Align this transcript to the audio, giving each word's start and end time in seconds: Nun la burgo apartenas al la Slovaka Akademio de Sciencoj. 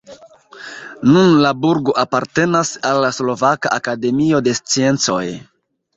Nun 1.09 1.35
la 1.43 1.51
burgo 1.65 1.95
apartenas 2.03 2.71
al 2.93 3.05
la 3.07 3.11
Slovaka 3.19 3.75
Akademio 3.79 4.45
de 4.49 4.57
Sciencoj. 4.61 5.25